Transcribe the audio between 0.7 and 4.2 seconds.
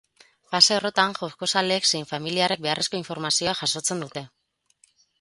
horretan, jokozaleek zein familiarrek beharrezko informazioa jasotzen